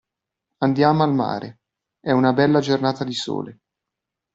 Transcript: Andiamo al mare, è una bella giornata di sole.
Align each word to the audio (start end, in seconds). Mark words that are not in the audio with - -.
Andiamo 0.63 1.03
al 1.03 1.13
mare, 1.13 1.59
è 1.99 2.09
una 2.09 2.33
bella 2.33 2.59
giornata 2.59 3.03
di 3.03 3.13
sole. 3.13 3.59